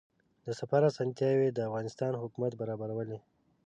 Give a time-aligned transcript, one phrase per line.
[0.45, 3.19] د سفر اسانتیاوې د افغانستان حکومت برابرولې.